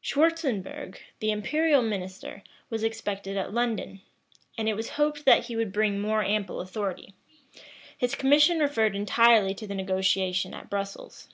Schwartzenbourg, 0.00 0.98
the 1.18 1.30
imperial 1.30 1.82
minister, 1.82 2.42
was 2.70 2.82
expected 2.82 3.36
at 3.36 3.52
London; 3.52 4.00
and 4.56 4.66
it 4.66 4.72
was 4.72 4.88
hoped 4.96 5.26
that 5.26 5.44
he 5.44 5.56
would 5.56 5.74
bring 5.74 6.00
more 6.00 6.24
ample 6.24 6.62
authority: 6.62 7.12
his 7.98 8.14
commission 8.14 8.60
referred 8.60 8.96
entirely 8.96 9.52
to 9.52 9.66
the 9.66 9.74
negotiation 9.74 10.54
at 10.54 10.70
Brussels. 10.70 11.28